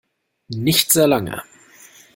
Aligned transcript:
Nicht 0.55 0.91
sehr 0.91 1.05
lange. 1.05 1.43